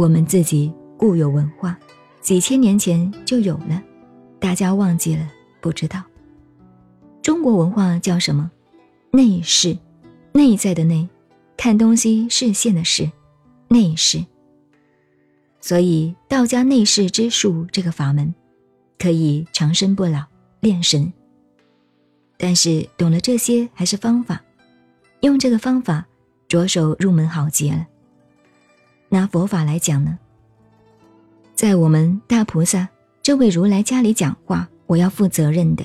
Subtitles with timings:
[0.00, 1.78] 我们自己固有文化，
[2.22, 3.82] 几千年前就有了，
[4.38, 5.30] 大家忘记了，
[5.60, 6.02] 不知道。
[7.20, 8.50] 中国文化叫什么？
[9.10, 9.76] 内视，
[10.32, 11.06] 内在的内，
[11.54, 13.10] 看东西视线的视，
[13.68, 14.24] 内视。
[15.60, 18.34] 所以道家内视之术这个法门，
[18.98, 20.22] 可以长生不老、
[20.60, 21.12] 炼神。
[22.38, 24.42] 但是懂了这些还是方法，
[25.20, 26.06] 用这个方法
[26.48, 27.86] 着手入门好极了。
[29.12, 30.16] 拿佛法来讲呢，
[31.54, 32.88] 在我们大菩萨
[33.20, 35.84] 这位如来家里讲话，我要负责任的，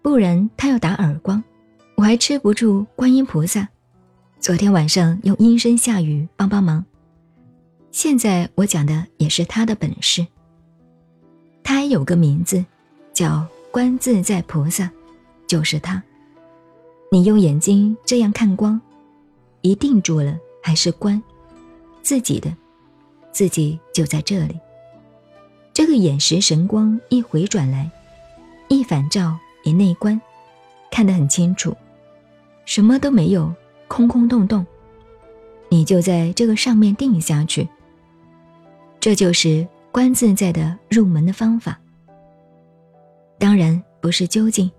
[0.00, 1.44] 不然他要打耳光，
[1.94, 3.68] 我还吃不住观音菩萨。
[4.40, 6.82] 昨天晚上用阴声下雨帮帮忙，
[7.92, 10.26] 现在我讲的也是他的本事。
[11.62, 12.64] 他还有个名字，
[13.12, 14.90] 叫观自在菩萨，
[15.46, 16.02] 就是他。
[17.12, 18.80] 你用眼睛这样看光，
[19.60, 21.22] 一定住了还是观。
[22.06, 22.54] 自己的，
[23.32, 24.56] 自己就在这里。
[25.72, 27.90] 这个眼识神光一回转来，
[28.68, 30.20] 一反照一内观，
[30.88, 31.76] 看得很清楚，
[32.64, 33.52] 什么都没有，
[33.88, 34.64] 空空洞洞。
[35.68, 37.68] 你就在这个上面定下去。
[39.00, 41.76] 这就是观自在的入门的方法。
[43.36, 44.70] 当然不是究竟，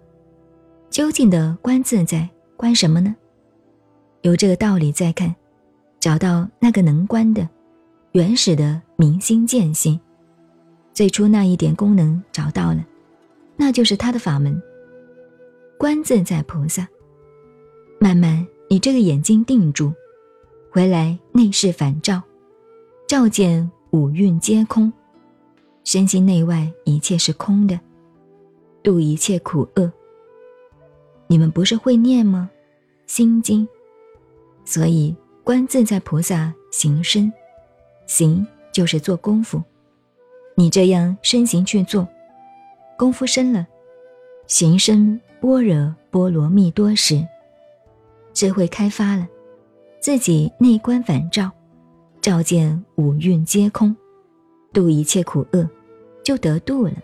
[0.89, 3.13] 究竟的观自在，观什么呢？
[4.21, 5.35] 有这个道理再看。
[6.07, 7.45] 找到那个能观的、
[8.13, 9.99] 原始的明心见性，
[10.93, 12.81] 最初那一点功能找到了，
[13.57, 14.57] 那就是他的法门。
[15.77, 16.87] 观自在菩萨，
[17.99, 19.91] 慢慢你这个眼睛定住，
[20.71, 22.23] 回来内视反照，
[23.05, 24.89] 照见五蕴皆空，
[25.83, 27.77] 身心内外一切是空的，
[28.81, 29.91] 度一切苦厄。
[31.27, 32.49] 你们不是会念吗？
[33.07, 33.67] 心经，
[34.63, 35.13] 所以。
[35.47, 37.31] 观自在菩萨行身，
[38.05, 39.63] 行就是做功夫。
[40.55, 42.05] 你这样身形去做，
[42.97, 43.65] 功夫深了，
[44.45, 47.25] 行深般若波罗蜜多时，
[48.33, 49.25] 智慧开发了，
[50.01, 51.49] 自己内观反照，
[52.19, 53.95] 照见五蕴皆空，
[54.73, 55.65] 度一切苦厄，
[56.25, 56.95] 就得度了。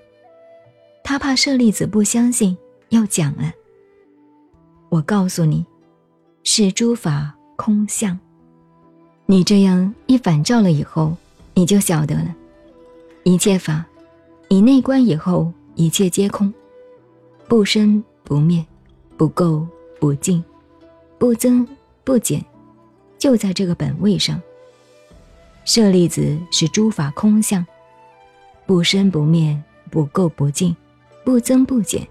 [1.02, 2.58] 他怕舍利子不相信，
[2.90, 3.54] 要讲了。
[4.90, 5.66] 我告诉你，
[6.44, 8.20] 是诸法空相。
[9.34, 11.18] 你这样一反照了以后，
[11.56, 12.36] 你就晓得了，
[13.24, 13.84] 一切法，
[14.48, 16.54] 你内观以后，一切皆空，
[17.48, 18.64] 不生不灭，
[19.18, 19.66] 不垢
[20.00, 20.44] 不净，
[21.18, 21.68] 不增
[22.04, 22.46] 不减，
[23.18, 24.40] 就在这个本位上。
[25.66, 27.66] 舍利子是诸法空相，
[28.68, 30.76] 不生不灭，不垢不净，
[31.26, 32.08] 不增不减。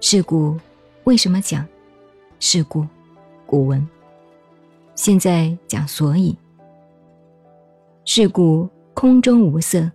[0.00, 0.58] 是故，
[1.04, 1.66] 为什么讲？
[2.40, 2.86] 是故，
[3.44, 3.86] 古文。
[4.96, 6.36] 现在讲所以，
[8.04, 9.90] 是故空中无色，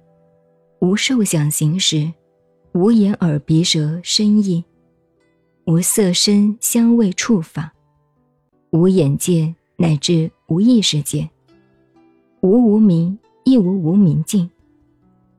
[0.82, 2.12] 无受想行识，
[2.74, 4.64] 无眼耳鼻舌身意，
[5.66, 7.74] 无色声香味触法，
[8.72, 11.30] 无眼界乃至无意识界，
[12.42, 14.52] 无无明亦无无明尽，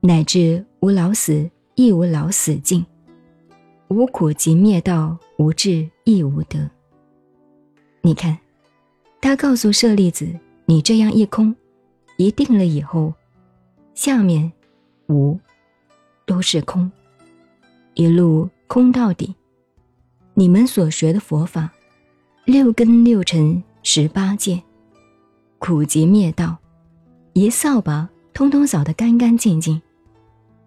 [0.00, 2.84] 乃至无老死亦无老死尽，
[3.88, 6.70] 无苦集灭道，无智亦无得。
[8.00, 8.38] 你看。
[9.22, 10.26] 他告诉舍利子
[10.64, 11.54] ：“你这样一空，
[12.16, 13.12] 一定了以后，
[13.94, 14.50] 下面
[15.08, 15.38] 无
[16.24, 16.90] 都是空，
[17.94, 19.34] 一路空到底。
[20.32, 21.70] 你们所学的佛法，
[22.46, 24.62] 六根六尘十八界，
[25.58, 26.56] 苦集灭道，
[27.34, 29.80] 一扫把通通扫得干干净净，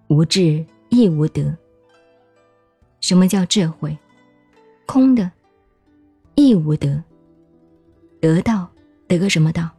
[0.10, 1.58] 无智亦无得。
[3.02, 3.98] 什么叫智慧？
[4.86, 5.32] 空的，
[6.36, 7.04] 亦无得。”
[8.24, 8.66] 得道
[9.06, 9.70] 得个什么道？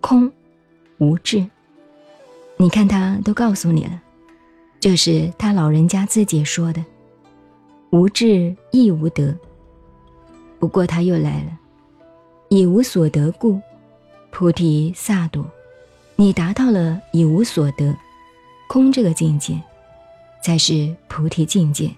[0.00, 0.28] 空，
[0.98, 1.48] 无智。
[2.56, 4.02] 你看他都告诉你了，
[4.80, 6.84] 这是他老人家自己说的。
[7.90, 9.32] 无智亦无得。
[10.58, 11.56] 不过他又来了，
[12.48, 13.60] 以无所得故，
[14.32, 15.44] 菩提萨埵。
[16.16, 17.96] 你达到了以无所得，
[18.66, 19.56] 空这个境界，
[20.42, 21.88] 才是菩提境界。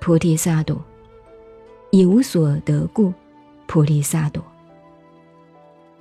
[0.00, 0.78] 菩提萨埵，
[1.90, 3.12] 以无所得故，
[3.66, 4.40] 菩提萨埵。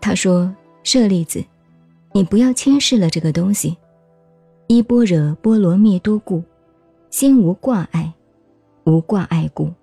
[0.06, 0.54] 他说
[0.86, 1.44] ：“舍利子，
[2.14, 3.76] 你不要轻视了这个东西。
[4.68, 6.44] 依般若波罗蜜多故，
[7.10, 8.14] 心无挂碍，
[8.84, 9.74] 无挂碍故，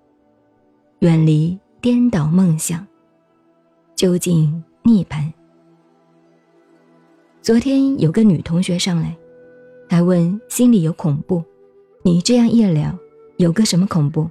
[0.99, 2.87] 远离颠倒梦想，
[3.97, 5.29] 究竟涅槃。”
[7.43, 9.13] 昨天有个女同学上来，
[9.89, 11.43] 还问心里有恐怖。
[12.01, 12.97] 你这样一聊，
[13.35, 14.29] 有个什么恐怖？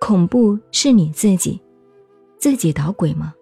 [0.00, 1.60] 恐怖是你自己，
[2.38, 3.34] 自己捣鬼吗？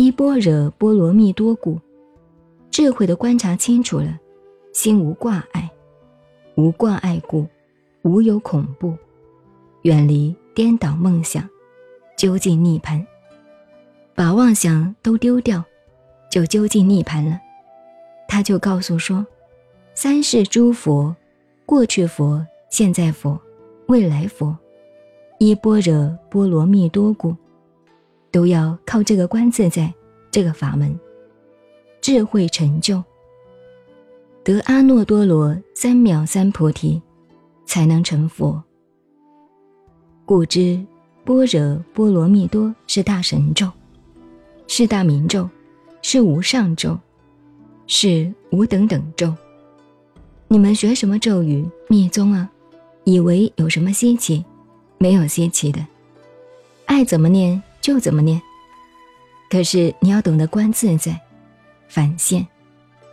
[0.00, 1.78] 依般若波罗蜜多故，
[2.70, 4.18] 智慧的观察清楚了，
[4.72, 5.70] 心无挂碍，
[6.54, 7.46] 无挂碍故，
[8.00, 8.96] 无有恐怖，
[9.82, 11.46] 远离颠倒梦想，
[12.16, 13.04] 究竟涅槃，
[14.14, 15.62] 把妄想都丢掉，
[16.30, 17.38] 就究竟涅槃了。
[18.26, 19.26] 他就告诉说：
[19.92, 21.14] 三世诸佛，
[21.66, 23.38] 过去佛、现在佛、
[23.88, 24.56] 未来佛，
[25.38, 27.36] 依般若波罗蜜多故，
[28.30, 29.92] 都要靠这个观自在
[30.30, 30.98] 这个法门。
[32.00, 33.02] 智慧成就，
[34.42, 37.00] 得阿耨多罗三藐三菩提，
[37.66, 38.62] 才能成佛。
[40.24, 40.82] 故知
[41.24, 43.70] 般若波罗蜜多是大神咒，
[44.66, 45.48] 是大明咒，
[46.00, 46.98] 是无上咒，
[47.86, 49.34] 是无等等咒。
[50.48, 52.50] 你们学什么咒语密宗啊？
[53.04, 54.44] 以为有什么稀奇？
[54.98, 55.86] 没有稀奇的，
[56.86, 58.40] 爱怎么念就怎么念。
[59.48, 61.20] 可是你要懂得观自在。
[61.88, 62.46] 反现，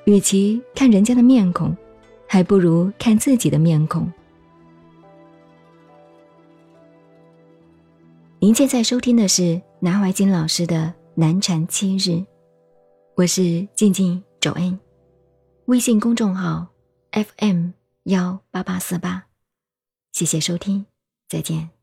[0.05, 1.75] 与其看人家的面孔，
[2.27, 4.13] 还不如看自己的面孔。
[8.37, 10.75] 您现在收听的是南怀瑾老师的
[11.15, 12.09] 《南禅七日》，
[13.15, 14.79] 我是静静周恩，
[15.65, 16.67] 微信公众号
[17.11, 17.71] FM
[18.03, 19.25] 幺八八四八，
[20.11, 20.85] 谢谢收听，
[21.27, 21.76] 再见。